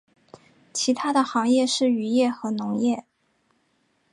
[0.73, 3.05] 其它的行业是渔业和农业。